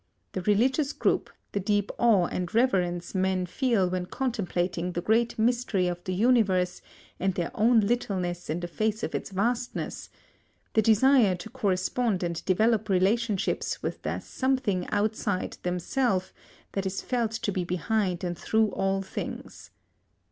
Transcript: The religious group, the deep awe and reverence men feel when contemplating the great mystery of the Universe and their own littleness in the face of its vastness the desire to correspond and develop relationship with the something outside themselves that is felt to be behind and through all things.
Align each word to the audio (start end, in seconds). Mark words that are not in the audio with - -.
The 0.31 0.41
religious 0.41 0.93
group, 0.93 1.29
the 1.51 1.59
deep 1.59 1.91
awe 1.99 2.25
and 2.25 2.51
reverence 2.55 3.13
men 3.13 3.45
feel 3.45 3.87
when 3.87 4.07
contemplating 4.07 4.93
the 4.93 5.01
great 5.01 5.37
mystery 5.37 5.85
of 5.87 6.03
the 6.05 6.15
Universe 6.15 6.81
and 7.19 7.35
their 7.35 7.51
own 7.53 7.81
littleness 7.81 8.49
in 8.49 8.61
the 8.61 8.67
face 8.67 9.03
of 9.03 9.13
its 9.13 9.29
vastness 9.29 10.09
the 10.73 10.81
desire 10.81 11.35
to 11.35 11.51
correspond 11.51 12.23
and 12.23 12.43
develop 12.45 12.89
relationship 12.89 13.63
with 13.83 14.01
the 14.01 14.19
something 14.21 14.87
outside 14.89 15.57
themselves 15.61 16.33
that 16.71 16.87
is 16.87 17.03
felt 17.03 17.33
to 17.33 17.51
be 17.51 17.63
behind 17.63 18.23
and 18.23 18.39
through 18.39 18.71
all 18.71 19.03
things. 19.03 19.69